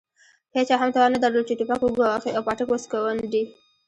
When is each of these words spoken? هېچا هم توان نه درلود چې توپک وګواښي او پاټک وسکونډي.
هېچا 0.55 0.75
هم 0.79 0.89
توان 0.95 1.09
نه 1.15 1.19
درلود 1.23 1.47
چې 1.49 1.57
توپک 1.59 1.79
وګواښي 1.83 2.31
او 2.33 2.41
پاټک 2.47 2.67
وسکونډي. 2.69 3.43